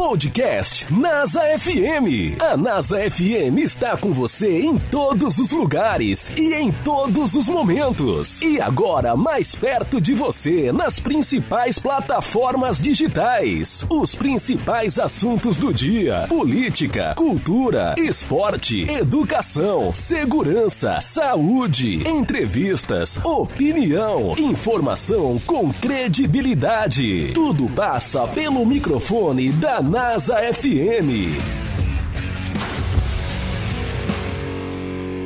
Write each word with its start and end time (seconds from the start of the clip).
Podcast 0.00 0.90
NASA 0.90 1.42
FM. 1.58 2.40
A 2.40 2.56
NASA 2.56 2.98
FM 3.10 3.58
está 3.58 3.98
com 3.98 4.14
você 4.14 4.62
em 4.62 4.78
todos 4.78 5.36
os 5.36 5.52
lugares 5.52 6.32
e 6.38 6.54
em 6.54 6.72
todos 6.72 7.34
os 7.34 7.50
momentos. 7.50 8.40
E 8.40 8.58
agora 8.58 9.14
mais 9.14 9.54
perto 9.54 10.00
de 10.00 10.14
você 10.14 10.72
nas 10.72 10.98
principais 10.98 11.78
plataformas 11.78 12.80
digitais. 12.80 13.84
Os 13.90 14.14
principais 14.14 14.98
assuntos 14.98 15.58
do 15.58 15.70
dia: 15.70 16.24
política, 16.30 17.14
cultura, 17.14 17.94
esporte, 17.98 18.90
educação, 18.90 19.92
segurança, 19.94 20.98
saúde, 21.02 22.08
entrevistas, 22.08 23.20
opinião, 23.22 24.34
informação 24.38 25.38
com 25.44 25.70
credibilidade. 25.74 27.32
Tudo 27.34 27.68
passa 27.68 28.26
pelo 28.28 28.64
microfone 28.64 29.50
da 29.50 29.89
NASA 29.90 30.38
FM. 30.54 31.58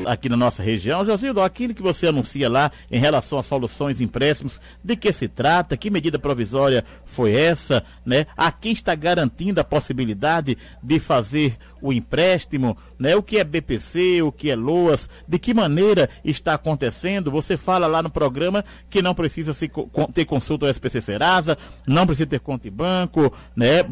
aqui 0.07 0.29
na 0.29 0.37
nossa 0.37 0.63
região. 0.63 1.05
Josildo, 1.05 1.41
aquilo 1.41 1.75
que 1.75 1.83
você 1.83 2.07
anuncia 2.07 2.49
lá 2.49 2.71
em 2.91 2.99
relação 2.99 3.39
às 3.39 3.47
soluções 3.47 4.01
empréstimos, 4.01 4.61
de 4.83 4.97
que 4.97 5.13
se 5.13 5.29
trata? 5.29 5.77
Que 5.77 5.91
medida 5.91 6.19
provisória 6.19 6.85
foi 7.05 7.35
essa? 7.35 7.85
Né? 8.05 8.27
A 8.37 8.53
quem 8.53 8.73
está 8.73 8.95
garantindo 8.95 9.61
a 9.61 9.65
possibilidade 9.65 10.57
de 10.83 11.01
fazer 11.01 11.57
o 11.85 11.93
empréstimo? 11.93 12.77
Né? 12.99 13.15
O 13.15 13.23
que 13.23 13.39
é 13.39 13.45
BPC? 13.45 14.23
O 14.23 14.33
que 14.33 14.51
é 14.51 14.57
LOAS? 14.57 15.11
De 15.29 15.39
que 15.39 15.53
maneira 15.53 16.09
está 16.25 16.55
acontecendo? 16.55 17.31
Você 17.31 17.59
fala 17.59 17.87
lá 17.87 18.03
no 18.03 18.09
programa 18.09 18.65
que 18.89 19.03
não 19.03 19.15
precisa 19.15 19.53
se, 19.53 19.71
ter 20.15 20.25
consulta 20.25 20.65
ao 20.65 20.71
SPC 20.71 21.03
Serasa, 21.03 21.59
não 21.87 22.07
precisa 22.07 22.27
ter 22.27 22.41
conta 22.41 22.67
em 22.67 22.71
banco, 22.71 23.31
né? 23.55 23.85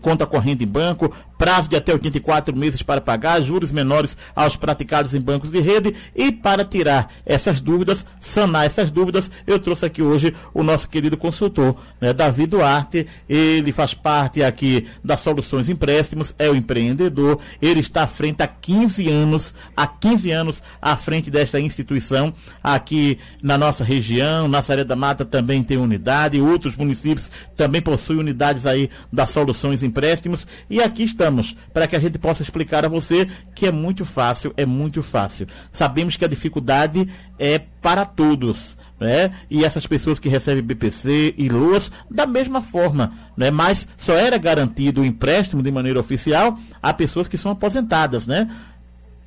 conta 0.00 0.26
corrente 0.26 0.64
em 0.64 0.66
banco, 0.66 1.12
prazo 1.38 1.68
de 1.68 1.76
até 1.76 1.92
84 1.92 2.54
meses 2.54 2.82
para 2.82 3.00
pagar, 3.00 3.40
juros 3.40 3.72
menores 3.72 4.16
aos 4.34 4.56
praticados 4.56 5.14
em 5.14 5.20
bancos 5.20 5.50
de 5.50 5.60
rede 5.60 5.94
e 6.14 6.30
para 6.30 6.64
tirar 6.64 7.12
essas 7.24 7.60
dúvidas, 7.60 8.04
sanar 8.20 8.66
essas 8.66 8.90
dúvidas, 8.90 9.30
eu 9.46 9.58
trouxe 9.58 9.86
aqui 9.86 10.02
hoje 10.02 10.34
o 10.52 10.62
nosso 10.62 10.88
querido 10.88 11.16
consultor, 11.16 11.76
né, 12.00 12.12
Davi 12.12 12.46
Duarte, 12.46 13.06
ele 13.28 13.72
faz 13.72 13.94
parte 13.94 14.42
aqui 14.42 14.86
das 15.02 15.20
Soluções 15.20 15.68
Empréstimos, 15.68 16.34
é 16.38 16.48
o 16.48 16.54
empreendedor, 16.80 17.38
ele 17.60 17.80
está 17.80 18.02
à 18.02 18.06
frente 18.06 18.42
há 18.42 18.46
15 18.46 19.08
anos, 19.08 19.54
há 19.76 19.86
15 19.86 20.30
anos 20.30 20.62
à 20.80 20.96
frente 20.96 21.30
desta 21.30 21.58
instituição, 21.58 22.32
aqui 22.62 23.18
na 23.42 23.56
nossa 23.56 23.82
região, 23.82 24.46
na 24.48 24.62
Saré 24.62 24.84
da 24.84 24.96
Mata 24.96 25.24
também 25.24 25.62
tem 25.62 25.76
unidade, 25.76 26.40
outros 26.40 26.76
municípios 26.76 27.30
também 27.56 27.80
possuem 27.80 28.18
unidades 28.18 28.66
aí 28.66 28.90
da 29.12 29.26
Soluções 29.26 29.82
Empréstimos, 29.82 30.46
e 30.68 30.82
aqui 30.82 31.02
estamos 31.02 31.56
para 31.72 31.86
que 31.86 31.96
a 31.96 32.00
gente 32.00 32.18
possa 32.18 32.42
explicar 32.42 32.84
a 32.84 32.88
você 32.88 33.28
que 33.54 33.66
é 33.66 33.72
muito 33.72 34.04
fácil, 34.04 34.52
é 34.56 34.66
muito 34.66 35.02
fácil. 35.02 35.46
Sabemos 35.72 36.16
que 36.16 36.24
a 36.24 36.28
dificuldade 36.28 37.08
é 37.38 37.58
para 37.58 38.04
todos, 38.04 38.76
né? 38.98 39.34
E 39.50 39.64
essas 39.64 39.86
pessoas 39.86 40.18
que 40.18 40.28
recebem 40.28 40.62
BPC 40.62 41.34
e 41.36 41.48
LOAS, 41.48 41.90
da 42.10 42.26
mesma 42.26 42.62
forma, 42.62 43.12
né? 43.36 43.50
Mas 43.50 43.86
só 43.98 44.14
era 44.14 44.38
garantido 44.38 45.00
o 45.00 45.04
empréstimo 45.04 45.62
de 45.62 45.70
maneira 45.70 46.00
oficial 46.00 46.58
a 46.82 46.92
pessoas 46.92 47.28
que 47.28 47.38
são 47.38 47.50
aposentadas, 47.50 48.26
né? 48.26 48.48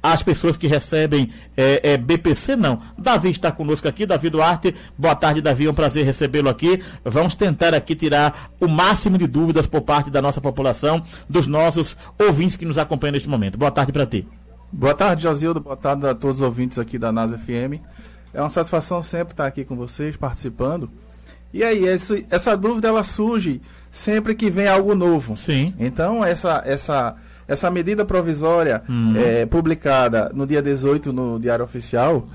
as 0.02 0.24
pessoas 0.24 0.56
que 0.56 0.66
recebem 0.66 1.30
é, 1.56 1.94
é, 1.94 1.98
BPC, 1.98 2.56
não. 2.56 2.82
Davi 2.98 3.32
está 3.32 3.52
conosco 3.52 3.88
aqui, 3.88 4.06
Davi 4.06 4.30
Duarte. 4.30 4.74
Boa 4.98 5.16
tarde, 5.16 5.42
Davi. 5.42 5.66
É 5.66 5.70
um 5.70 5.74
prazer 5.74 6.06
recebê-lo 6.06 6.50
aqui. 6.50 6.82
Vamos 7.04 7.36
tentar 7.36 7.74
aqui 7.74 7.96
tirar 7.96 8.50
o 8.60 8.68
máximo 8.68 9.18
de 9.18 9.28
dúvidas 9.28 9.68
por 9.68 9.82
parte 9.82 10.10
da 10.10 10.22
nossa 10.22 10.40
população, 10.40 11.04
dos 11.30 11.48
nossos 11.48 11.98
ouvintes 12.18 12.56
que 12.56 12.66
nos 12.66 12.78
acompanham 12.78 13.14
neste 13.14 13.28
momento. 13.28 13.58
Boa 13.58 13.72
tarde 13.72 13.92
para 13.92 14.06
ti. 14.06 14.26
Boa 14.72 14.94
tarde, 14.94 15.24
Josildo. 15.24 15.60
Boa 15.60 15.76
tarde 15.76 16.08
a 16.08 16.16
todos 16.16 16.38
os 16.38 16.42
ouvintes 16.42 16.78
aqui 16.78 16.98
da 16.98 17.12
NASA 17.12 17.38
FM. 17.38 17.84
É 18.34 18.42
uma 18.42 18.50
satisfação 18.50 19.02
sempre 19.02 19.34
estar 19.34 19.46
aqui 19.46 19.66
com 19.66 19.76
vocês, 19.76 20.16
participando. 20.16 20.90
E 21.54 21.64
aí, 21.64 21.86
esse, 21.86 22.26
essa 22.30 22.56
dúvida 22.56 22.88
ela 22.88 23.04
surge 23.04 23.62
sempre 23.92 24.36
que 24.36 24.50
vem 24.50 24.68
algo 24.68 24.94
novo. 24.94 25.36
Sim. 25.36 25.74
Então, 25.80 26.24
essa, 26.24 26.62
essa 26.66 27.16
essa 27.50 27.72
medida 27.72 28.06
provisória 28.06 28.84
uhum. 28.88 29.16
é, 29.18 29.44
publicada 29.44 30.30
no 30.36 30.46
dia 30.46 30.62
18 30.62 31.12
no 31.12 31.40
Diário 31.40 31.66
Oficial, 31.66 32.28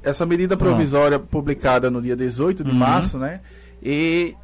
essa 0.00 0.24
medida 0.24 0.56
provisória 0.56 1.18
uhum. 1.18 1.26
publicada 1.26 1.90
no 1.90 2.00
dia 2.00 2.14
18 2.14 2.62
de 2.62 2.70
uhum. 2.70 2.76
março, 2.76 3.18
né? 3.18 3.40
E 3.82 4.36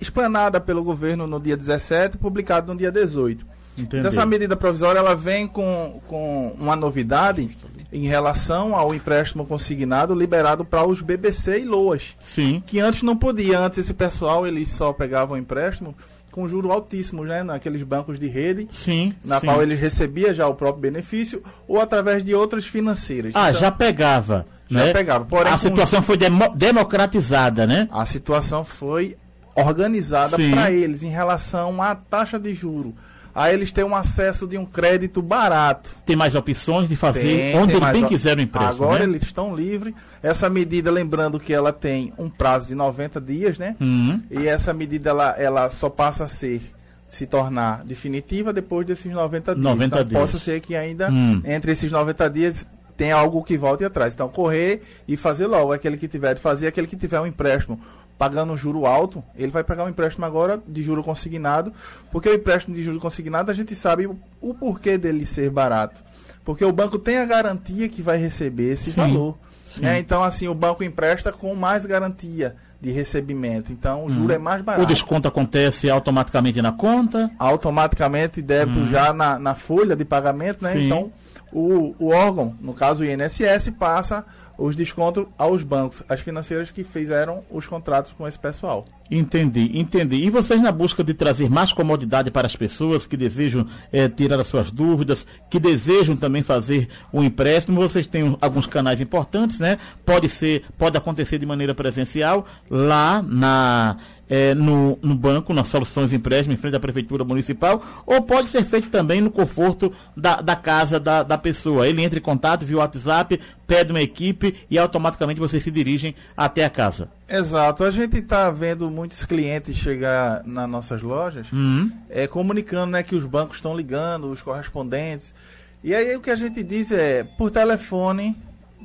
explanada 0.00 0.60
pelo 0.60 0.84
governo 0.84 1.26
no 1.26 1.40
dia 1.40 1.56
17, 1.56 2.18
publicada 2.18 2.72
no 2.72 2.78
dia 2.78 2.92
18. 2.92 3.44
Entendi. 3.76 3.96
Então, 3.98 4.08
essa 4.08 4.24
medida 4.24 4.54
provisória 4.54 5.00
ela 5.00 5.16
vem 5.16 5.48
com, 5.48 6.00
com 6.06 6.54
uma 6.58 6.76
novidade 6.76 7.50
em 7.92 8.06
relação 8.06 8.74
ao 8.74 8.94
empréstimo 8.94 9.46
consignado 9.46 10.14
liberado 10.14 10.64
para 10.64 10.86
os 10.86 11.00
BBC 11.00 11.60
e 11.60 11.64
LOAS. 11.64 12.16
Sim. 12.22 12.62
Que 12.66 12.80
antes 12.80 13.02
não 13.02 13.16
podia. 13.16 13.58
Antes 13.58 13.78
esse 13.78 13.94
pessoal 13.94 14.46
eles 14.46 14.70
só 14.70 14.92
pegavam 14.92 15.36
empréstimo 15.36 15.94
com 16.30 16.46
juros 16.46 16.70
altíssimos, 16.70 17.26
né? 17.26 17.42
Naqueles 17.42 17.82
bancos 17.82 18.18
de 18.18 18.26
rede. 18.26 18.68
Sim. 18.72 19.14
Na 19.24 19.40
sim. 19.40 19.46
qual 19.46 19.62
ele 19.62 19.74
recebia 19.74 20.34
já 20.34 20.46
o 20.46 20.54
próprio 20.54 20.82
benefício 20.82 21.42
ou 21.66 21.80
através 21.80 22.22
de 22.22 22.34
outras 22.34 22.66
financeiras. 22.66 23.32
Ah, 23.34 23.48
então, 23.48 23.60
já 23.60 23.72
pegava. 23.72 24.46
Já 24.68 24.86
né? 24.86 24.92
pegava. 24.92 25.24
Porém, 25.24 25.52
a 25.52 25.56
situação 25.56 26.00
com... 26.00 26.06
foi 26.06 26.16
demo 26.16 26.54
democratizada, 26.54 27.66
né? 27.66 27.88
A 27.90 28.04
situação 28.04 28.64
foi 28.64 29.16
organizada 29.54 30.36
para 30.36 30.70
eles 30.70 31.02
em 31.02 31.08
relação 31.08 31.80
à 31.80 31.94
taxa 31.94 32.38
de 32.38 32.52
juro 32.52 32.94
Aí 33.36 33.52
eles 33.52 33.70
têm 33.70 33.84
um 33.84 33.94
acesso 33.94 34.46
de 34.46 34.56
um 34.56 34.64
crédito 34.64 35.20
barato. 35.20 35.90
Tem 36.06 36.16
mais 36.16 36.34
opções 36.34 36.88
de 36.88 36.96
fazer 36.96 37.20
tem, 37.20 37.56
onde 37.56 37.74
tem 37.74 37.82
eles 37.82 38.00
bem 38.00 38.08
quiser 38.08 38.38
o 38.38 38.40
empréstimo. 38.40 38.84
Agora 38.84 39.06
né? 39.06 39.12
eles 39.12 39.24
estão 39.24 39.54
livres. 39.54 39.94
Essa 40.22 40.48
medida, 40.48 40.90
lembrando 40.90 41.38
que 41.38 41.52
ela 41.52 41.70
tem 41.70 42.14
um 42.16 42.30
prazo 42.30 42.68
de 42.68 42.74
90 42.74 43.20
dias, 43.20 43.58
né? 43.58 43.76
Uhum. 43.78 44.22
E 44.30 44.46
essa 44.46 44.72
medida 44.72 45.10
ela, 45.10 45.34
ela 45.36 45.68
só 45.68 45.90
passa 45.90 46.24
a 46.24 46.28
ser 46.28 46.62
se 47.10 47.26
tornar 47.26 47.84
definitiva 47.84 48.54
depois 48.54 48.86
desses 48.86 49.12
90 49.12 49.54
dias. 49.54 49.64
90 49.64 49.84
então, 49.84 50.04
dias. 50.08 50.20
Possa 50.20 50.38
ser 50.38 50.60
que 50.60 50.74
ainda 50.74 51.10
hum. 51.10 51.42
entre 51.44 51.72
esses 51.72 51.92
90 51.92 52.30
dias 52.30 52.66
tem 52.96 53.12
algo 53.12 53.44
que 53.44 53.58
volte 53.58 53.84
atrás. 53.84 54.14
Então, 54.14 54.30
correr 54.30 54.82
e 55.06 55.14
fazer 55.14 55.46
logo. 55.46 55.74
Aquele 55.74 55.98
que 55.98 56.08
tiver 56.08 56.34
de 56.34 56.40
fazer, 56.40 56.68
aquele 56.68 56.86
que 56.86 56.96
tiver 56.96 57.20
um 57.20 57.26
empréstimo 57.26 57.78
pagando 58.18 58.52
um 58.52 58.56
juro 58.56 58.86
alto, 58.86 59.22
ele 59.34 59.52
vai 59.52 59.62
pegar 59.62 59.84
um 59.84 59.88
empréstimo 59.88 60.24
agora 60.24 60.60
de 60.66 60.82
juro 60.82 61.02
consignado, 61.02 61.72
porque 62.10 62.28
o 62.28 62.34
empréstimo 62.34 62.74
de 62.74 62.82
juro 62.82 62.98
consignado 62.98 63.50
a 63.50 63.54
gente 63.54 63.74
sabe 63.74 64.06
o, 64.06 64.54
porquê 64.54 64.96
dele 64.96 65.26
ser 65.26 65.50
barato. 65.50 66.00
Porque 66.44 66.64
o 66.64 66.72
banco 66.72 66.98
tem 66.98 67.18
a 67.18 67.26
garantia 67.26 67.88
que 67.88 68.00
vai 68.00 68.16
receber 68.16 68.72
esse 68.72 68.92
sim, 68.92 69.00
valor. 69.00 69.36
Né? 69.76 69.98
Então, 69.98 70.22
assim, 70.22 70.48
o 70.48 70.54
banco 70.54 70.82
empresta 70.82 71.32
com 71.32 71.54
mais 71.54 71.84
garantia 71.84 72.56
de 72.80 72.90
recebimento. 72.90 73.72
Então, 73.72 74.04
o 74.04 74.10
juro 74.10 74.32
hum. 74.32 74.36
é 74.36 74.38
mais 74.38 74.62
barato. 74.62 74.84
O 74.84 74.86
desconto 74.86 75.26
acontece 75.28 75.90
automaticamente 75.90 76.62
na 76.62 76.72
conta? 76.72 77.30
Automaticamente, 77.38 78.40
débito 78.40 78.78
hum. 78.78 78.90
já 78.90 79.12
na, 79.12 79.38
na 79.38 79.54
folha 79.54 79.96
de 79.96 80.04
pagamento, 80.04 80.62
né? 80.62 80.72
Sim. 80.72 80.86
Então, 80.86 81.12
o, 81.52 81.94
o 81.98 82.08
órgão, 82.08 82.54
no 82.60 82.72
caso 82.72 83.02
o 83.02 83.04
INSS, 83.04 83.70
passa 83.78 84.24
os 84.58 84.74
descontos 84.74 85.26
aos 85.36 85.62
bancos, 85.62 86.02
as 86.08 86.20
financeiras 86.20 86.70
que 86.70 86.82
fizeram 86.82 87.42
os 87.50 87.66
contratos 87.66 88.12
com 88.12 88.26
esse 88.26 88.38
pessoal. 88.38 88.84
Entendi, 89.10 89.70
entendi. 89.78 90.16
E 90.16 90.30
vocês 90.30 90.60
na 90.60 90.72
busca 90.72 91.04
de 91.04 91.14
trazer 91.14 91.48
mais 91.48 91.72
comodidade 91.72 92.30
para 92.30 92.46
as 92.46 92.56
pessoas 92.56 93.06
que 93.06 93.16
desejam 93.16 93.66
é, 93.92 94.08
tirar 94.08 94.40
as 94.40 94.48
suas 94.48 94.70
dúvidas, 94.70 95.26
que 95.48 95.60
desejam 95.60 96.16
também 96.16 96.42
fazer 96.42 96.88
um 97.12 97.22
empréstimo, 97.22 97.80
vocês 97.80 98.06
têm 98.06 98.36
alguns 98.40 98.66
canais 98.66 99.00
importantes, 99.00 99.60
né? 99.60 99.78
Pode 100.04 100.28
ser, 100.28 100.64
pode 100.76 100.96
acontecer 100.96 101.38
de 101.38 101.46
maneira 101.46 101.74
presencial 101.74 102.46
lá 102.68 103.22
na 103.22 103.96
é, 104.28 104.54
no, 104.54 104.98
no 105.02 105.14
banco, 105.14 105.52
nas 105.52 105.68
soluções 105.68 106.10
de 106.10 106.16
empréstimo, 106.16 106.54
em 106.54 106.56
frente 106.56 106.76
à 106.76 106.80
Prefeitura 106.80 107.24
Municipal, 107.24 107.82
ou 108.04 108.22
pode 108.22 108.48
ser 108.48 108.64
feito 108.64 108.88
também 108.88 109.20
no 109.20 109.30
conforto 109.30 109.92
da, 110.16 110.40
da 110.40 110.56
casa 110.56 110.98
da, 110.98 111.22
da 111.22 111.38
pessoa. 111.38 111.88
Ele 111.88 112.02
entra 112.02 112.18
em 112.18 112.22
contato 112.22 112.64
via 112.64 112.78
WhatsApp, 112.78 113.40
pede 113.66 113.92
uma 113.92 114.02
equipe 114.02 114.54
e 114.70 114.78
automaticamente 114.78 115.40
vocês 115.40 115.62
se 115.62 115.70
dirigem 115.70 116.14
até 116.36 116.64
a 116.64 116.70
casa. 116.70 117.08
Exato. 117.28 117.84
A 117.84 117.90
gente 117.90 118.18
está 118.18 118.50
vendo 118.50 118.90
muitos 118.90 119.24
clientes 119.24 119.76
chegar 119.76 120.42
nas 120.44 120.68
nossas 120.68 121.02
lojas 121.02 121.50
uhum. 121.52 121.90
é, 122.08 122.26
comunicando 122.26 122.92
né, 122.92 123.02
que 123.02 123.16
os 123.16 123.24
bancos 123.24 123.56
estão 123.56 123.76
ligando, 123.76 124.30
os 124.30 124.42
correspondentes. 124.42 125.34
E 125.82 125.94
aí 125.94 126.16
o 126.16 126.20
que 126.20 126.30
a 126.30 126.36
gente 126.36 126.62
diz 126.62 126.90
é, 126.90 127.22
por 127.22 127.50
telefone, 127.50 128.36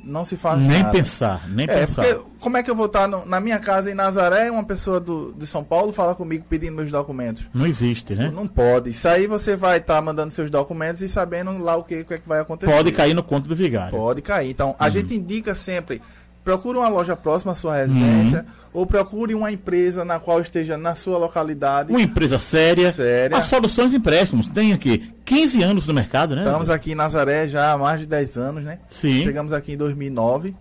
não 0.02 0.24
se 0.24 0.36
faz 0.36 0.58
nem 0.58 0.82
nada. 0.82 0.90
pensar, 0.90 1.48
nem 1.48 1.66
é, 1.68 1.80
pensar. 1.80 2.04
Porque, 2.04 2.24
como 2.40 2.56
é 2.56 2.62
que 2.62 2.70
eu 2.70 2.74
vou 2.74 2.86
estar 2.86 3.06
no, 3.06 3.24
na 3.24 3.40
minha 3.40 3.58
casa 3.58 3.90
em 3.90 3.94
Nazaré 3.94 4.50
uma 4.50 4.64
pessoa 4.64 4.98
do, 4.98 5.32
de 5.32 5.46
São 5.46 5.62
Paulo 5.62 5.92
falar 5.92 6.14
comigo 6.14 6.44
pedindo 6.48 6.74
meus 6.74 6.90
documentos? 6.90 7.44
Não 7.54 7.66
existe, 7.66 8.14
né? 8.14 8.30
Não 8.34 8.46
pode. 8.46 8.90
Isso 8.90 9.06
aí 9.06 9.26
você 9.26 9.56
vai 9.56 9.78
estar 9.78 10.00
mandando 10.02 10.30
seus 10.30 10.50
documentos 10.50 11.02
e 11.02 11.08
sabendo 11.08 11.56
lá 11.58 11.76
o 11.76 11.84
que, 11.84 12.00
o 12.00 12.04
que, 12.04 12.14
é 12.14 12.18
que 12.18 12.28
vai 12.28 12.40
acontecer. 12.40 12.72
Pode 12.72 12.92
cair 12.92 13.14
no 13.14 13.22
conto 13.22 13.48
do 13.48 13.54
vigário. 13.56 13.96
Pode 13.96 14.22
cair. 14.22 14.50
Então, 14.50 14.74
a 14.78 14.86
uhum. 14.86 14.90
gente 14.90 15.14
indica 15.14 15.54
sempre 15.54 16.02
procure 16.44 16.78
uma 16.78 16.88
loja 16.88 17.16
próxima 17.16 17.52
à 17.52 17.54
sua 17.54 17.76
residência 17.76 18.40
uhum. 18.40 18.80
ou 18.80 18.86
procure 18.86 19.34
uma 19.34 19.50
empresa 19.52 20.04
na 20.04 20.18
qual 20.18 20.40
esteja 20.40 20.76
na 20.76 20.94
sua 20.94 21.18
localidade. 21.18 21.90
Uma 21.90 22.02
empresa 22.02 22.38
séria. 22.38 22.92
séria. 22.92 23.36
As 23.36 23.46
soluções 23.46 23.94
empréstimos 23.94 24.48
tem 24.48 24.72
aqui 24.72 25.12
15 25.24 25.62
anos 25.62 25.86
no 25.86 25.94
mercado, 25.94 26.34
né? 26.34 26.42
Estamos 26.42 26.70
aqui 26.70 26.92
em 26.92 26.96
Nazaré 26.96 27.46
já 27.48 27.72
há 27.72 27.78
mais 27.78 28.00
de 28.00 28.06
10 28.06 28.36
anos, 28.36 28.64
né? 28.64 28.78
Sim. 28.90 29.22
Chegamos 29.22 29.52
aqui 29.52 29.72
em 29.72 29.76
2009. 29.76 30.54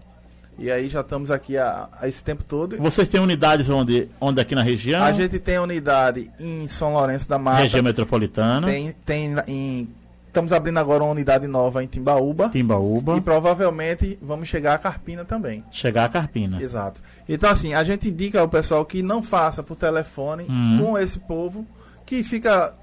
E 0.60 0.69
aí 0.69 0.89
já 0.89 1.01
estamos 1.01 1.31
aqui 1.31 1.57
há, 1.57 1.88
há, 2.00 2.07
esse 2.07 2.24
tempo 2.24 2.44
todo. 2.44 2.77
Vocês 2.77 3.10
têm 3.10 3.19
unidades 3.19 3.68
onde, 3.68 4.07
onde 4.19 4.39
aqui 4.39 4.54
na 4.54 4.62
região? 4.62 5.04
A 5.04 5.12
gente 5.12 5.39
tem 5.39 5.57
unidade 5.57 6.30
em 6.39 6.68
São 6.68 6.94
Lourenço 6.94 7.27
da 7.27 7.39
Mata. 7.39 7.63
Região 7.63 7.81
metropolitana. 7.81 8.68
Tem, 8.68 8.95
tem 9.04 9.36
em 9.48 9.88
Estamos 10.31 10.54
abrindo 10.54 10.78
agora 10.78 11.04
uma 11.04 11.12
unidade 11.12 11.45
nova 11.45 11.83
em 11.83 11.88
Timbaúba. 11.88 12.48
Timbaúba. 12.48 13.18
E 13.18 13.22
provavelmente 13.22 14.18
vamos 14.22 14.48
chegar 14.48 14.75
a 14.75 14.78
Carpina 14.78 15.25
também. 15.25 15.62
Chegar 15.69 16.06
a 16.06 16.10
Carpina. 16.10 16.63
Exato. 16.63 17.01
Então, 17.28 17.50
assim, 17.50 17.74
a 17.74 17.83
gente 17.83 18.07
indica 18.07 18.39
ao 18.39 18.48
pessoal 18.48 18.86
que 18.86 19.04
não 19.04 19.22
faça 19.22 19.62
por 19.62 19.75
telefone 19.75 20.45
hum. 20.50 20.80
com 20.80 20.98
esse 20.98 21.19
povo 21.19 21.68
que 22.06 22.24
fica 22.24 22.74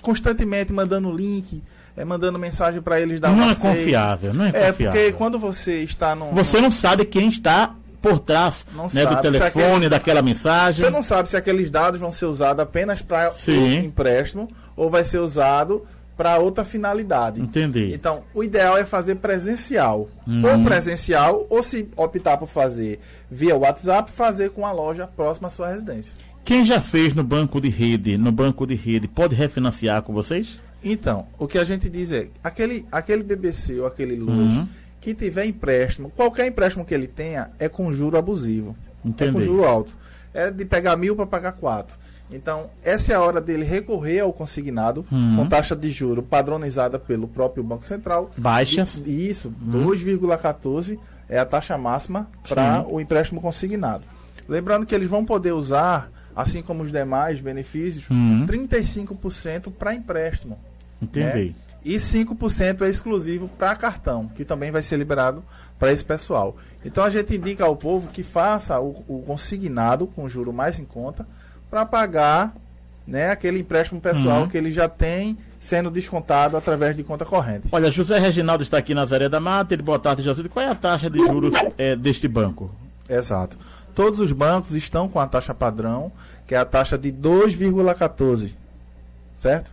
constantemente 0.00 0.72
mandando 0.72 1.10
link, 1.10 1.60
é, 1.96 2.04
mandando 2.04 2.38
mensagem 2.38 2.80
para 2.80 3.00
eles 3.00 3.18
dar 3.18 3.34
Não 3.34 3.50
é 3.50 3.54
confiável, 3.56 4.32
não 4.32 4.44
é, 4.44 4.48
é 4.50 4.52
confiável. 4.52 4.86
É, 4.86 4.92
porque 4.92 5.12
quando 5.14 5.40
você 5.40 5.82
está 5.82 6.14
no. 6.14 6.26
Você 6.26 6.60
não 6.60 6.70
sabe 6.70 7.04
quem 7.04 7.28
está 7.28 7.74
por 8.00 8.20
trás 8.20 8.64
né, 8.94 9.04
do 9.04 9.20
telefone, 9.20 9.72
aquele, 9.72 9.88
daquela 9.88 10.22
mensagem. 10.22 10.84
Você 10.84 10.90
não 10.90 11.02
sabe 11.02 11.28
se 11.28 11.36
aqueles 11.36 11.68
dados 11.68 11.98
vão 11.98 12.12
ser 12.12 12.26
usados 12.26 12.62
apenas 12.62 13.02
para 13.02 13.32
o 13.32 13.50
empréstimo 13.50 14.48
ou 14.76 14.88
vai 14.88 15.02
ser 15.02 15.18
usado 15.18 15.84
para 16.22 16.38
outra 16.38 16.64
finalidade. 16.64 17.40
Entendi. 17.40 17.92
Então, 17.92 18.22
o 18.32 18.44
ideal 18.44 18.78
é 18.78 18.84
fazer 18.84 19.16
presencial. 19.16 20.08
Uhum. 20.24 20.42
Ou 20.46 20.64
presencial, 20.64 21.46
ou 21.50 21.64
se 21.64 21.88
optar 21.96 22.36
por 22.36 22.48
fazer 22.48 23.00
via 23.28 23.56
WhatsApp, 23.56 24.08
fazer 24.08 24.50
com 24.50 24.64
a 24.64 24.70
loja 24.70 25.04
próxima 25.04 25.48
à 25.48 25.50
sua 25.50 25.68
residência. 25.68 26.14
Quem 26.44 26.64
já 26.64 26.80
fez 26.80 27.12
no 27.12 27.24
banco 27.24 27.60
de 27.60 27.68
rede, 27.68 28.16
no 28.16 28.30
banco 28.30 28.64
de 28.64 28.76
rede, 28.76 29.08
pode 29.08 29.34
refinanciar 29.34 30.00
com 30.02 30.12
vocês? 30.12 30.60
Então, 30.84 31.26
o 31.36 31.48
que 31.48 31.58
a 31.58 31.64
gente 31.64 31.90
diz 31.90 32.12
é, 32.12 32.28
aquele, 32.42 32.86
aquele 32.92 33.24
BBC 33.24 33.80
ou 33.80 33.86
aquele 33.86 34.14
Luz 34.14 34.38
uhum. 34.38 34.68
que 35.00 35.14
tiver 35.14 35.46
empréstimo, 35.46 36.08
qualquer 36.10 36.46
empréstimo 36.46 36.84
que 36.84 36.94
ele 36.94 37.08
tenha 37.08 37.50
é 37.58 37.68
com 37.68 37.92
juro 37.92 38.16
abusivo. 38.16 38.76
Entendi. 39.04 39.30
É 39.30 39.32
com 39.32 39.42
juro 39.42 39.64
alto. 39.64 39.92
É 40.32 40.52
de 40.52 40.64
pegar 40.64 40.96
mil 40.96 41.16
para 41.16 41.26
pagar 41.26 41.52
quatro. 41.52 41.96
Então, 42.32 42.70
essa 42.82 43.12
é 43.12 43.14
a 43.14 43.20
hora 43.20 43.40
dele 43.40 43.64
recorrer 43.64 44.20
ao 44.20 44.32
consignado 44.32 45.04
uhum. 45.10 45.36
com 45.36 45.48
taxa 45.48 45.76
de 45.76 45.90
juro 45.90 46.22
padronizada 46.22 46.98
pelo 46.98 47.28
próprio 47.28 47.62
Banco 47.62 47.84
Central. 47.84 48.30
Baixas. 48.36 49.02
E, 49.06 49.30
isso, 49.30 49.52
uhum. 49.60 49.88
2,14 49.88 50.98
é 51.28 51.38
a 51.38 51.46
taxa 51.46 51.76
máxima 51.78 52.28
para 52.48 52.84
o 52.88 53.00
empréstimo 53.00 53.40
consignado. 53.40 54.04
Lembrando 54.48 54.86
que 54.86 54.94
eles 54.94 55.08
vão 55.08 55.24
poder 55.24 55.52
usar, 55.52 56.10
assim 56.34 56.62
como 56.62 56.82
os 56.82 56.90
demais 56.90 57.40
benefícios, 57.40 58.08
uhum. 58.10 58.46
35% 58.46 59.72
para 59.72 59.94
empréstimo. 59.94 60.58
Entendi. 61.00 61.48
Né? 61.50 61.54
E 61.84 61.96
5% 61.96 62.82
é 62.82 62.88
exclusivo 62.88 63.48
para 63.48 63.74
cartão, 63.74 64.28
que 64.28 64.44
também 64.44 64.70
vai 64.70 64.82
ser 64.82 64.96
liberado 64.96 65.42
para 65.78 65.92
esse 65.92 66.04
pessoal. 66.04 66.56
Então 66.84 67.02
a 67.02 67.10
gente 67.10 67.34
indica 67.34 67.64
ao 67.64 67.76
povo 67.76 68.08
que 68.08 68.22
faça 68.22 68.78
o, 68.78 69.04
o 69.08 69.22
consignado 69.26 70.06
com 70.06 70.28
juro 70.28 70.52
mais 70.52 70.78
em 70.78 70.84
conta 70.84 71.26
para 71.72 71.86
pagar 71.86 72.54
né, 73.06 73.30
aquele 73.30 73.60
empréstimo 73.60 73.98
pessoal 73.98 74.42
uhum. 74.42 74.48
que 74.48 74.58
ele 74.58 74.70
já 74.70 74.90
tem 74.90 75.38
sendo 75.58 75.90
descontado 75.90 76.54
através 76.54 76.94
de 76.94 77.02
conta 77.02 77.24
corrente. 77.24 77.68
Olha, 77.72 77.90
José 77.90 78.18
Reginaldo 78.18 78.62
está 78.62 78.76
aqui 78.76 78.92
na 78.92 79.06
Zaré 79.06 79.26
da 79.26 79.40
Mata, 79.40 79.72
ele 79.72 79.82
boa 79.82 79.98
tarde, 79.98 80.22
José. 80.22 80.42
Qual 80.50 80.62
é 80.62 80.68
a 80.68 80.74
taxa 80.74 81.08
de 81.08 81.18
juros 81.18 81.54
é, 81.78 81.96
deste 81.96 82.28
banco? 82.28 82.70
Exato. 83.08 83.56
Todos 83.94 84.20
os 84.20 84.32
bancos 84.32 84.72
estão 84.72 85.08
com 85.08 85.18
a 85.18 85.26
taxa 85.26 85.54
padrão, 85.54 86.12
que 86.46 86.54
é 86.54 86.58
a 86.58 86.64
taxa 86.66 86.98
de 86.98 87.10
2,14, 87.10 88.50
certo? 89.34 89.70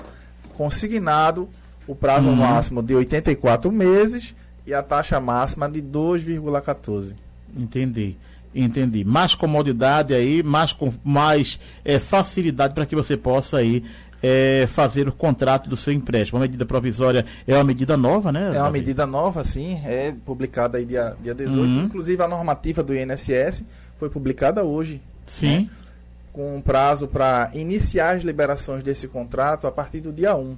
Consignado 0.56 1.50
o 1.86 1.94
prazo 1.94 2.30
uhum. 2.30 2.36
máximo 2.38 2.82
de 2.82 2.96
84 2.96 3.70
meses 3.70 4.34
e 4.66 4.74
a 4.74 4.82
taxa 4.82 5.20
máxima 5.20 5.68
de 5.68 5.82
2,14. 5.82 7.14
Entendi. 7.58 8.16
Entendi. 8.54 9.04
Mais 9.04 9.36
comodidade 9.36 10.14
aí, 10.14 10.42
mais, 10.42 10.76
mais 11.04 11.60
é, 11.86 12.00
facilidade 12.00 12.74
para 12.74 12.86
que 12.86 12.96
você 12.96 13.16
possa 13.16 13.58
aí 13.58 13.84
é, 14.22 14.68
fazer 14.68 15.08
o 15.08 15.12
contrato 15.12 15.70
do 15.70 15.78
seu 15.78 15.94
empréstimo. 15.94 16.38
A 16.38 16.42
medida 16.42 16.66
provisória 16.66 17.26
é 17.48 17.56
uma 17.56 17.64
medida 17.64 17.96
nova, 17.96 18.32
né? 18.32 18.56
É 18.56 18.60
uma 18.60 18.72
medida 18.72 19.06
nova, 19.06 19.44
sim. 19.44 19.82
É 19.86 20.14
publicada 20.26 20.78
aí 20.78 20.86
dia, 20.86 21.16
dia 21.22 21.34
18. 21.34 21.58
Uhum. 21.58 21.84
Inclusive 21.84 22.22
a 22.22 22.28
normativa 22.28 22.84
do 22.84 22.96
INSS 22.96 23.64
foi 23.98 24.10
publicada 24.10 24.64
hoje. 24.64 25.02
Sim. 25.28 25.60
Né? 25.60 25.70
Com 26.34 26.58
um 26.58 26.62
prazo 26.62 27.08
para 27.08 27.50
iniciar 27.54 28.16
as 28.16 28.24
liberações 28.24 28.84
desse 28.84 29.08
contrato 29.08 29.68
a 29.68 29.72
partir 29.72 30.00
do 30.00 30.12
dia 30.12 30.36
1. 30.36 30.58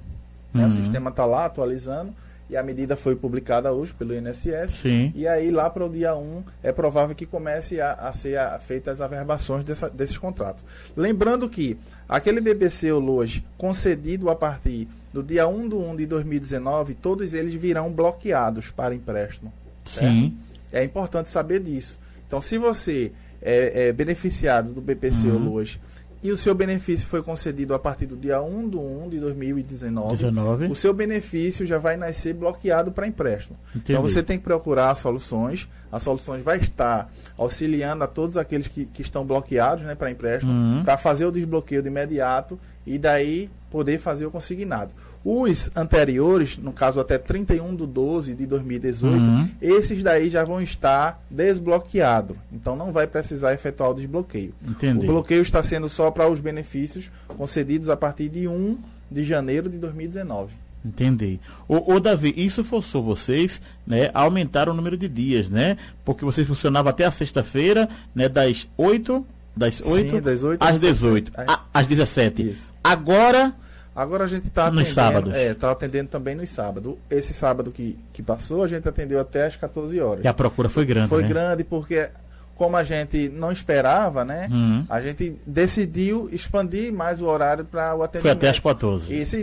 Né? 0.54 0.64
Uhum. 0.64 0.68
O 0.68 0.70
sistema 0.72 1.10
está 1.10 1.24
lá 1.24 1.46
atualizando 1.46 2.12
e 2.50 2.56
a 2.56 2.62
medida 2.62 2.96
foi 2.96 3.16
publicada 3.16 3.72
hoje 3.72 3.94
pelo 3.94 4.14
INSS. 4.14 4.72
Sim. 4.82 5.12
E 5.14 5.26
aí, 5.26 5.50
lá 5.50 5.70
para 5.70 5.86
o 5.86 5.88
dia 5.88 6.14
1, 6.14 6.42
é 6.62 6.72
provável 6.72 7.14
que 7.14 7.24
comece 7.24 7.80
a, 7.80 7.92
a 7.92 8.12
ser 8.12 8.36
a, 8.36 8.58
feitas 8.58 9.00
as 9.00 9.00
averbações 9.00 9.64
dessa, 9.64 9.88
desses 9.88 10.18
contratos. 10.18 10.64
Lembrando 10.96 11.48
que 11.48 11.78
aquele 12.08 12.40
BBC 12.40 12.92
hoje 12.92 13.44
concedido 13.56 14.28
a 14.28 14.36
partir 14.36 14.86
do 15.12 15.22
dia 15.22 15.46
1 15.46 15.68
de 15.68 15.74
1 15.74 15.96
de 15.96 16.06
2019, 16.06 16.94
todos 16.94 17.34
eles 17.34 17.54
virão 17.54 17.90
bloqueados 17.90 18.70
para 18.70 18.94
empréstimo. 18.94 19.52
Sim. 19.84 20.36
É 20.72 20.82
importante 20.82 21.30
saber 21.30 21.60
disso. 21.60 21.98
Então, 22.26 22.40
se 22.40 22.56
você 22.56 23.12
é, 23.42 23.88
é 23.88 23.92
beneficiado 23.92 24.72
do 24.72 24.80
BPC 24.80 25.26
uhum. 25.26 25.52
hoje 25.52 25.78
e 26.22 26.30
o 26.30 26.36
seu 26.36 26.54
benefício 26.54 27.06
foi 27.06 27.22
concedido 27.22 27.74
a 27.74 27.78
partir 27.78 28.06
do 28.06 28.16
dia 28.16 28.40
1 28.40 28.68
de 28.68 28.76
1 28.76 29.08
de 29.08 29.18
2019, 29.18 30.16
19. 30.16 30.66
o 30.66 30.74
seu 30.74 30.94
benefício 30.94 31.66
já 31.66 31.78
vai 31.78 31.96
nascer 31.96 32.32
bloqueado 32.32 32.92
para 32.92 33.06
empréstimo. 33.06 33.58
Entendi. 33.70 33.92
Então 33.92 34.02
você 34.02 34.22
tem 34.22 34.38
que 34.38 34.44
procurar 34.44 34.94
soluções. 34.94 35.68
As 35.90 36.02
soluções 36.02 36.42
vai 36.42 36.58
estar 36.58 37.10
auxiliando 37.36 38.04
a 38.04 38.06
todos 38.06 38.36
aqueles 38.36 38.68
que, 38.68 38.86
que 38.86 39.02
estão 39.02 39.26
bloqueados 39.26 39.84
né, 39.84 39.94
para 39.94 40.10
empréstimo, 40.10 40.52
uhum. 40.52 40.84
para 40.84 40.96
fazer 40.96 41.26
o 41.26 41.32
desbloqueio 41.32 41.82
de 41.82 41.88
imediato 41.88 42.58
e 42.86 42.98
daí 42.98 43.50
poder 43.70 43.98
fazer 43.98 44.24
o 44.24 44.30
consignado. 44.30 44.92
Os 45.24 45.70
anteriores, 45.76 46.58
no 46.58 46.72
caso 46.72 46.98
até 46.98 47.16
31 47.16 47.76
de 47.76 47.86
12 47.86 48.34
de 48.34 48.44
2018, 48.46 49.14
uhum. 49.14 49.48
esses 49.60 50.02
daí 50.02 50.28
já 50.28 50.44
vão 50.44 50.60
estar 50.60 51.22
desbloqueados. 51.30 52.36
Então 52.52 52.74
não 52.74 52.90
vai 52.90 53.06
precisar 53.06 53.54
efetuar 53.54 53.90
o 53.90 53.94
desbloqueio. 53.94 54.52
Entendi. 54.66 55.06
O 55.06 55.12
bloqueio 55.12 55.42
está 55.42 55.62
sendo 55.62 55.88
só 55.88 56.10
para 56.10 56.28
os 56.28 56.40
benefícios 56.40 57.10
concedidos 57.28 57.88
a 57.88 57.96
partir 57.96 58.28
de 58.28 58.48
1 58.48 58.76
de 59.10 59.24
janeiro 59.24 59.68
de 59.68 59.78
2019. 59.78 60.54
Entendi. 60.84 61.38
O, 61.68 62.00
Davi, 62.00 62.34
isso 62.36 62.64
forçou 62.64 63.04
vocês 63.04 63.62
né, 63.86 64.10
a 64.12 64.22
aumentar 64.22 64.68
o 64.68 64.74
número 64.74 64.96
de 64.96 65.08
dias, 65.08 65.48
né? 65.48 65.78
Porque 66.04 66.24
vocês 66.24 66.44
funcionavam 66.46 66.90
até 66.90 67.04
a 67.04 67.12
sexta-feira, 67.12 67.88
né, 68.14 68.28
das 68.28 68.66
8 68.76 69.24
das 69.54 69.82
8, 69.82 70.10
Sim, 70.10 70.20
das 70.22 70.42
8 70.42 70.62
às 70.62 70.80
18, 70.80 71.32
às 71.74 71.86
17. 71.86 72.50
Isso. 72.50 72.72
Agora 72.82 73.54
Agora 73.94 74.24
a 74.24 74.26
gente 74.26 74.46
está 74.46 74.62
atendendo. 74.62 74.80
Nos 74.80 74.94
sábados. 74.94 75.34
É, 75.34 75.50
está 75.52 75.70
atendendo 75.70 76.08
também 76.08 76.34
nos 76.34 76.48
sábados. 76.48 76.94
Esse 77.10 77.34
sábado 77.34 77.70
que, 77.70 77.98
que 78.12 78.22
passou, 78.22 78.62
a 78.62 78.68
gente 78.68 78.88
atendeu 78.88 79.20
até 79.20 79.46
às 79.46 79.56
14 79.56 80.00
horas. 80.00 80.24
E 80.24 80.28
a 80.28 80.32
procura 80.32 80.68
foi 80.68 80.84
grande. 80.84 81.08
Foi 81.08 81.22
né? 81.22 81.28
grande 81.28 81.64
porque, 81.64 82.08
como 82.56 82.76
a 82.76 82.82
gente 82.82 83.28
não 83.28 83.52
esperava, 83.52 84.24
né? 84.24 84.48
Uhum. 84.50 84.86
A 84.88 85.00
gente 85.00 85.36
decidiu 85.46 86.28
expandir 86.32 86.92
mais 86.92 87.20
o 87.20 87.26
horário 87.26 87.64
para 87.64 87.94
o 87.94 88.02
atendimento. 88.02 88.22
Foi 88.22 88.30
até 88.30 88.48
às 88.48 88.58
14. 88.58 89.14
Isso, 89.14 89.36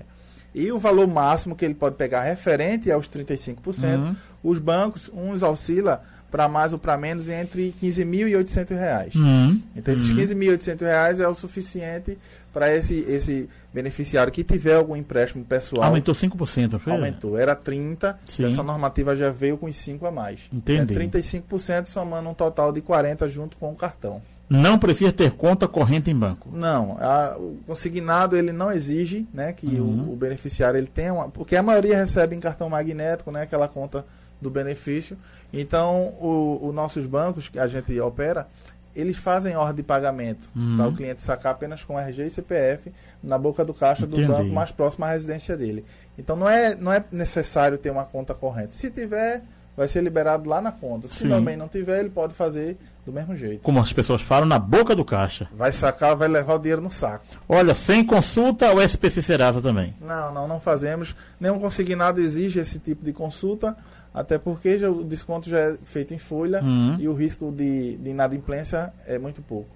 E 0.54 0.72
o 0.72 0.78
valor 0.78 1.06
máximo 1.06 1.54
que 1.54 1.64
ele 1.64 1.74
pode 1.74 1.96
pegar 1.96 2.22
referente 2.22 2.90
aos 2.90 3.08
35%, 3.08 3.56
uhum. 3.98 4.16
Os 4.42 4.58
bancos, 4.58 5.10
uns 5.12 5.42
oscila 5.42 6.02
para 6.30 6.48
mais 6.48 6.72
ou 6.72 6.78
para 6.78 6.96
menos 6.96 7.28
entre 7.28 7.74
R$ 7.80 7.88
15.800. 7.88 9.16
Uhum. 9.16 9.60
Então, 9.74 9.92
esses 9.92 10.08
uhum. 10.10 10.16
R$ 10.16 10.22
15.800 10.56 11.20
é 11.20 11.28
o 11.28 11.34
suficiente 11.34 12.16
para 12.52 12.74
esse, 12.74 13.04
esse 13.08 13.48
beneficiário 13.72 14.32
que 14.32 14.42
tiver 14.42 14.76
algum 14.76 14.96
empréstimo 14.96 15.44
pessoal. 15.44 15.84
Aumentou 15.84 16.14
5%, 16.14 16.78
foi? 16.78 16.92
Aumentou. 16.92 17.38
Era 17.38 17.54
30%, 17.54 18.14
Sim. 18.28 18.44
essa 18.44 18.62
normativa 18.62 19.14
já 19.14 19.30
veio 19.30 19.56
com 19.56 19.66
os 19.66 19.76
5% 19.76 20.06
a 20.06 20.10
mais. 20.10 20.40
Entendi. 20.52 20.94
É 20.94 20.98
35% 20.98 21.86
somando 21.86 22.28
um 22.28 22.34
total 22.34 22.72
de 22.72 22.80
40% 22.80 23.28
junto 23.28 23.56
com 23.56 23.72
o 23.72 23.76
cartão. 23.76 24.20
Não 24.48 24.80
precisa 24.80 25.12
ter 25.12 25.30
conta 25.30 25.68
corrente 25.68 26.10
em 26.10 26.16
banco. 26.16 26.48
Não, 26.52 26.98
a, 27.00 27.36
o 27.38 27.60
consignado 27.68 28.36
ele 28.36 28.50
não 28.50 28.72
exige, 28.72 29.28
né, 29.32 29.52
que 29.52 29.66
uhum. 29.66 30.08
o, 30.08 30.12
o, 30.12 30.16
beneficiário 30.16 30.76
ele 30.76 30.88
tenha 30.88 31.14
uma, 31.14 31.28
porque 31.28 31.54
a 31.54 31.62
maioria 31.62 31.96
recebe 31.96 32.34
em 32.34 32.40
cartão 32.40 32.68
magnético, 32.68 33.30
né, 33.30 33.42
aquela 33.42 33.68
conta 33.68 34.04
do 34.40 34.50
benefício. 34.50 35.16
Então, 35.52 36.14
os 36.20 36.72
nossos 36.74 37.06
bancos 37.06 37.48
que 37.48 37.58
a 37.58 37.66
gente 37.66 37.98
opera, 38.00 38.46
eles 38.94 39.16
fazem 39.16 39.56
ordem 39.56 39.76
de 39.76 39.82
pagamento 39.82 40.48
uhum. 40.54 40.76
para 40.76 40.88
o 40.88 40.94
cliente 40.94 41.22
sacar 41.22 41.52
apenas 41.52 41.82
com 41.82 41.98
RG 41.98 42.26
e 42.26 42.30
CPF 42.30 42.92
na 43.22 43.36
boca 43.36 43.64
do 43.64 43.74
caixa 43.74 44.04
Entendi. 44.04 44.26
do 44.26 44.32
banco 44.32 44.52
mais 44.52 44.70
próximo 44.70 45.04
à 45.04 45.10
residência 45.10 45.56
dele. 45.56 45.84
Então 46.18 46.36
não 46.36 46.48
é, 46.48 46.74
não 46.74 46.92
é 46.92 47.02
necessário 47.10 47.78
ter 47.78 47.90
uma 47.90 48.04
conta 48.04 48.34
corrente. 48.34 48.74
Se 48.74 48.90
tiver, 48.90 49.42
vai 49.76 49.88
ser 49.88 50.02
liberado 50.02 50.48
lá 50.48 50.60
na 50.60 50.72
conta. 50.72 51.08
Se 51.08 51.18
Sim. 51.18 51.28
também 51.28 51.56
não 51.56 51.68
tiver, 51.68 52.00
ele 52.00 52.10
pode 52.10 52.34
fazer 52.34 52.76
do 53.04 53.12
mesmo 53.12 53.34
jeito. 53.36 53.62
Como 53.62 53.80
as 53.80 53.92
pessoas 53.92 54.20
falam, 54.20 54.46
na 54.46 54.58
boca 54.58 54.94
do 54.94 55.04
caixa. 55.04 55.48
Vai 55.52 55.72
sacar, 55.72 56.14
vai 56.14 56.28
levar 56.28 56.54
o 56.54 56.58
dinheiro 56.58 56.82
no 56.82 56.90
saco. 56.90 57.24
Olha, 57.48 57.74
sem 57.74 58.04
consulta, 58.04 58.72
o 58.72 58.80
SPC 58.80 59.22
Serasa 59.22 59.60
também. 59.60 59.94
Não, 60.00 60.32
não, 60.32 60.46
não 60.46 60.60
fazemos. 60.60 61.14
Nenhum 61.38 61.58
consignado 61.58 62.20
exige 62.20 62.58
esse 62.58 62.78
tipo 62.78 63.04
de 63.04 63.12
consulta. 63.12 63.76
Até 64.12 64.38
porque 64.38 64.78
já, 64.78 64.90
o 64.90 65.04
desconto 65.04 65.48
já 65.48 65.58
é 65.58 65.76
feito 65.84 66.12
em 66.12 66.18
folha 66.18 66.62
uhum. 66.62 66.96
e 66.98 67.08
o 67.08 67.14
risco 67.14 67.52
de, 67.52 67.96
de 67.96 68.10
inadimplência 68.10 68.92
é 69.06 69.18
muito 69.18 69.40
pouco. 69.42 69.68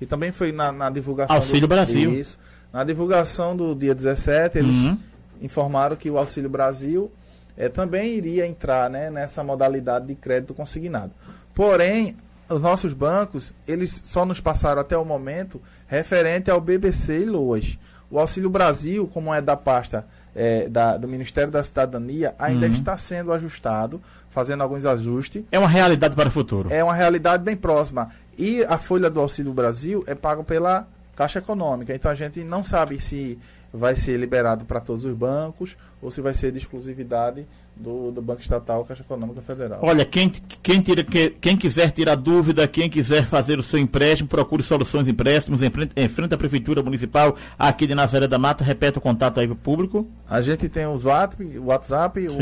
E 0.00 0.06
também 0.06 0.32
foi 0.32 0.52
na, 0.52 0.72
na 0.72 0.88
divulgação. 0.88 1.36
Auxílio 1.36 1.62
do, 1.62 1.68
Brasil. 1.68 2.14
Isso. 2.14 2.38
Na 2.72 2.84
divulgação 2.84 3.56
do 3.56 3.74
dia 3.74 3.94
17, 3.94 4.58
eles 4.58 4.76
uhum. 4.76 4.98
informaram 5.42 5.96
que 5.96 6.10
o 6.10 6.18
Auxílio 6.18 6.48
Brasil 6.48 7.10
é, 7.56 7.68
também 7.68 8.14
iria 8.14 8.46
entrar 8.46 8.88
né, 8.88 9.10
nessa 9.10 9.42
modalidade 9.42 10.06
de 10.06 10.14
crédito 10.14 10.54
consignado. 10.54 11.12
Porém, 11.54 12.16
os 12.48 12.60
nossos 12.60 12.92
bancos, 12.92 13.52
eles 13.66 14.00
só 14.04 14.24
nos 14.24 14.40
passaram 14.40 14.80
até 14.80 14.96
o 14.96 15.04
momento 15.04 15.60
referente 15.86 16.50
ao 16.50 16.60
BBC 16.60 17.18
e 17.18 17.24
LOAS. 17.24 17.76
O 18.10 18.18
Auxílio 18.18 18.50
Brasil, 18.50 19.08
como 19.12 19.32
é 19.34 19.40
da 19.40 19.56
pasta 19.56 20.06
é, 20.34 20.68
da, 20.68 20.96
do 20.96 21.08
Ministério 21.08 21.50
da 21.50 21.62
Cidadania, 21.62 22.34
ainda 22.38 22.66
uhum. 22.66 22.72
está 22.72 22.96
sendo 22.96 23.32
ajustado, 23.32 24.00
fazendo 24.30 24.62
alguns 24.62 24.86
ajustes. 24.86 25.42
É 25.50 25.58
uma 25.58 25.68
realidade 25.68 26.14
para 26.14 26.28
o 26.28 26.32
futuro. 26.32 26.72
É 26.72 26.82
uma 26.82 26.94
realidade 26.94 27.42
bem 27.42 27.56
próxima. 27.56 28.10
E 28.38 28.64
a 28.64 28.78
folha 28.78 29.10
do 29.10 29.20
Auxílio 29.20 29.52
Brasil 29.52 30.04
é 30.06 30.14
paga 30.14 30.42
pela 30.42 30.86
Caixa 31.20 31.38
Econômica. 31.38 31.94
Então 31.94 32.10
a 32.10 32.14
gente 32.14 32.42
não 32.42 32.64
sabe 32.64 32.98
se 32.98 33.38
vai 33.70 33.94
ser 33.94 34.18
liberado 34.18 34.64
para 34.64 34.80
todos 34.80 35.04
os 35.04 35.14
bancos 35.14 35.76
ou 36.00 36.10
se 36.10 36.22
vai 36.22 36.32
ser 36.32 36.50
de 36.50 36.56
exclusividade 36.56 37.46
do, 37.76 38.10
do 38.10 38.22
Banco 38.22 38.40
Estatal 38.40 38.86
Caixa 38.86 39.02
Econômica 39.02 39.42
Federal. 39.42 39.80
Olha, 39.82 40.02
quem, 40.02 40.30
quem, 40.30 40.80
tira, 40.80 41.04
quem, 41.04 41.28
quem, 41.28 41.58
quiser 41.58 41.90
tirar 41.90 42.14
dúvida, 42.14 42.66
quem 42.66 42.88
quiser 42.88 43.26
fazer 43.26 43.58
o 43.58 43.62
seu 43.62 43.78
empréstimo, 43.78 44.30
procure 44.30 44.62
Soluções 44.62 45.06
Empréstimos 45.06 45.62
em 45.62 45.68
frente, 45.68 45.92
em 45.94 46.08
frente 46.08 46.32
à 46.32 46.38
Prefeitura 46.38 46.82
Municipal 46.82 47.36
aqui 47.58 47.86
de 47.86 47.94
Nazaré 47.94 48.26
da 48.26 48.38
Mata. 48.38 48.64
Repete 48.64 48.96
o 48.96 49.00
contato 49.02 49.40
aí 49.40 49.46
para 49.46 49.52
o 49.52 49.56
público. 49.56 50.08
A 50.26 50.40
gente 50.40 50.70
tem 50.70 50.86
o 50.86 50.92
WhatsApp, 50.92 51.44
o 51.58 51.66
WhatsApp 51.66 52.28
o 52.28 52.38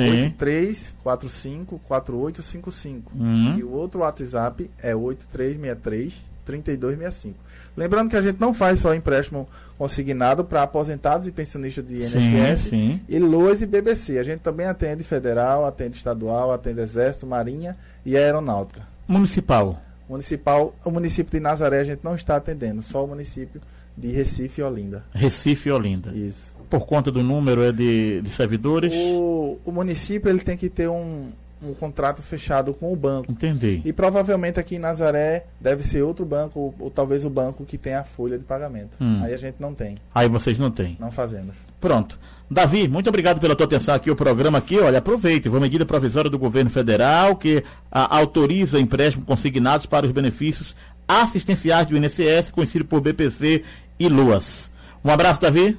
83454855. 1.05 3.03
Uhum. 3.13 3.59
E 3.59 3.65
o 3.65 3.73
outro 3.73 4.03
WhatsApp 4.03 4.71
é 4.81 4.95
8363 4.95 6.29
3265. 6.49 7.39
Lembrando 7.77 8.11
que 8.11 8.17
a 8.17 8.23
gente 8.23 8.41
não 8.41 8.53
faz 8.53 8.81
só 8.81 8.95
empréstimo 8.95 9.49
consignado 9.79 10.45
para 10.45 10.65
aposentados 10.65 11.29
e 11.29 11.33
pensionistas 11.33 11.87
de 11.87 12.03
INSS, 12.03 12.61
sim, 12.63 12.71
sim. 12.71 13.01
e 13.09 13.19
LOAS 13.19 13.63
e 13.63 13.67
BBC. 13.67 14.19
A 14.19 14.25
gente 14.25 14.41
também 14.41 14.67
atende 14.67 15.05
federal, 15.05 15.65
atende 15.65 15.97
estadual, 15.97 16.53
atende 16.53 16.81
exército, 16.81 17.27
marinha 17.27 17.77
e 18.05 18.17
aeronáutica. 18.17 18.83
Municipal. 19.07 19.81
Municipal, 20.09 20.75
o 20.85 20.91
município 20.91 21.31
de 21.31 21.41
Nazaré 21.41 21.81
a 21.81 21.85
gente 21.85 22.01
não 22.03 22.17
está 22.17 22.35
atendendo, 22.37 22.83
só 22.83 23.05
o 23.05 23.07
município 23.07 23.61
de 23.97 24.09
Recife 24.09 24.61
e 24.61 24.65
Olinda. 24.65 25.05
Recife 25.13 25.69
e 25.69 25.73
Olinda. 25.73 26.11
Isso. 26.13 26.55
Por 26.69 26.87
conta 26.87 27.11
do 27.11 27.23
número 27.23 27.63
é 27.63 27.73
de, 27.73 28.21
de 28.23 28.31
servidores? 28.31 28.93
O, 28.95 29.59
o 29.65 29.73
município 29.73 30.29
ele 30.29 30.41
tem 30.41 30.57
que 30.57 30.69
ter 30.69 30.89
um, 30.89 31.31
um 31.63 31.75
contrato 31.75 32.23
fechado 32.23 32.73
com 32.73 32.93
o 32.93 32.97
banco. 32.97 33.31
Entendi. 33.31 33.83
E 33.85 33.93
provavelmente 33.93 34.61
aqui 34.61 34.77
em 34.77 34.79
Nazaré 34.79 35.45
deve 35.61 35.83
ser 35.83 36.03
outro 36.03 36.25
banco, 36.25 36.59
ou, 36.59 36.75
ou 36.79 36.91
talvez 36.91 37.25
o 37.25 37.31
banco 37.31 37.65
que 37.65 37.77
tem 37.77 37.95
a 37.95 38.05
folha 38.05 38.39
de 38.39 38.45
pagamento. 38.45 38.97
Hum. 39.01 39.21
Aí 39.23 39.35
a 39.35 39.37
gente 39.37 39.57
não 39.59 39.75
tem. 39.75 39.99
Aí 40.15 40.29
vocês 40.29 40.59
não 40.59 40.71
têm. 40.71 40.97
Não 41.01 41.11
fazemos. 41.11 41.55
Pronto. 41.81 42.19
Davi, 42.51 42.89
muito 42.89 43.09
obrigado 43.09 43.41
pela 43.41 43.55
tua 43.55 43.67
atenção 43.67 43.95
aqui, 43.95 44.11
o 44.11 44.17
programa 44.17 44.57
aqui, 44.57 44.79
olha, 44.79 44.99
aproveite, 44.99 45.51
uma 45.51 45.61
medida 45.61 45.85
provisória 45.85 46.31
do 46.31 46.39
governo 46.39 46.71
federal 46.71 47.37
que 47.37 47.63
a, 47.93 48.17
autoriza 48.17 48.81
empréstimos 48.81 49.27
consignados 49.27 49.85
para 49.85 50.07
os 50.07 50.13
benefícios 50.13 50.75
assistenciais 51.07 51.87
do 51.87 51.97
INSS, 51.97 52.51
conhecido 52.51 52.87
por 52.87 53.03
BPC 53.03 53.65
e 53.99 54.09
LUAS. 54.09 54.71
Um 55.05 55.11
abraço, 55.11 55.41
Davi. 55.41 55.77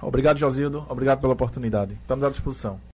Obrigado, 0.00 0.38
Josildo. 0.38 0.86
Obrigado 0.88 1.20
pela 1.20 1.32
oportunidade. 1.32 1.94
Estamos 1.94 2.24
à 2.24 2.30
disposição. 2.30 2.80